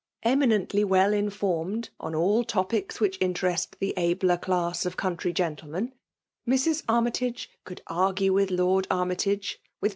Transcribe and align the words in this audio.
Eminently 0.23 0.83
well 0.83 1.13
in* 1.13 1.27
^ 1.29 1.31
formed 1.31 1.91
on 1.99 2.15
aH' 2.15 2.41
topics 2.47 2.99
which 2.99 3.19
interest 3.21 3.75
the 3.79 3.93
abler.' 3.95 4.35
class 4.35 4.83
of 4.83 4.97
country 4.97 5.31
gentlemen, 5.31 5.93
Mrs. 6.47 6.83
Armytage^ 6.85 7.45
could 7.65 7.83
ai 7.87 8.11
gue 8.13 8.33
with 8.33 8.49
Lord 8.49 8.87
Armytage,<« 8.89 9.59
*with! 9.79 9.89